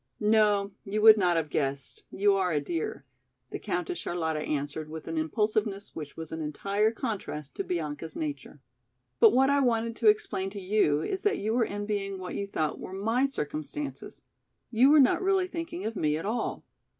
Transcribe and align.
"No, 0.23 0.71
you 0.83 0.99
would 1.03 1.15
not 1.17 1.37
have 1.37 1.51
guessed, 1.51 2.05
you 2.09 2.33
are 2.33 2.51
a 2.51 2.59
dear," 2.59 3.05
the 3.51 3.59
Countess 3.59 3.99
Charlotta 3.99 4.39
answered 4.39 4.89
with 4.89 5.07
an 5.07 5.15
impulsiveness 5.15 5.93
which 5.93 6.17
was 6.17 6.31
an 6.31 6.41
entire 6.41 6.91
contrast 6.91 7.53
to 7.53 7.63
Bianca's 7.63 8.15
nature. 8.15 8.61
"But 9.19 9.31
what 9.31 9.51
I 9.51 9.59
wanted 9.59 9.95
to 9.97 10.07
explain 10.09 10.49
to 10.49 10.59
you 10.59 11.03
is 11.03 11.21
that 11.21 11.37
you 11.37 11.53
were 11.53 11.65
envying 11.65 12.17
what 12.17 12.33
you 12.33 12.47
thought 12.47 12.79
were 12.79 12.93
my 12.93 13.27
circumstances. 13.27 14.23
You 14.71 14.89
were 14.89 14.99
not 14.99 15.21
really 15.21 15.45
thinking 15.45 15.85
of 15.85 15.95
me 15.95 16.17
at 16.17 16.25
all. 16.25 16.65